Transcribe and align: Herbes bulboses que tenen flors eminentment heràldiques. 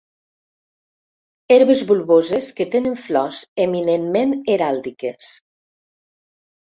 Herbes 1.55 1.83
bulboses 1.91 2.49
que 2.61 2.67
tenen 2.77 2.97
flors 3.03 3.43
eminentment 3.67 4.35
heràldiques. 4.55 5.33